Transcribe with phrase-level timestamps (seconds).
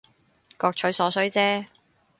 [0.57, 1.67] 各取所需姐